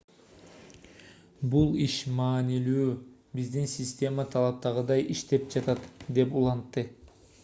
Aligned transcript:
бул 1.55 1.75
иш 1.87 1.97
маанилүү 2.19 2.87
биздин 3.39 3.69
система 3.75 4.25
талаптагыдай 4.37 5.05
иштеп 5.17 5.45
жатат- 5.57 5.87
деп 6.19 6.37
улантты 6.41 6.85